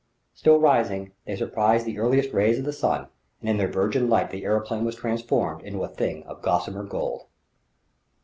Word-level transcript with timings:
Still 0.33 0.57
rising, 0.59 1.11
they 1.27 1.35
surprised 1.35 1.85
the 1.85 1.99
earliest 1.99 2.33
rays 2.33 2.57
of 2.57 2.65
the 2.65 2.73
sun; 2.73 3.07
and 3.41 3.47
in 3.51 3.57
their 3.57 3.67
virgin 3.67 4.09
light 4.09 4.31
the 4.31 4.45
aeroplane 4.45 4.83
was 4.83 4.95
transformed 4.95 5.61
into 5.61 5.83
a 5.83 5.87
thing 5.87 6.23
of 6.23 6.41
gossamer 6.41 6.83
gold. 6.83 7.25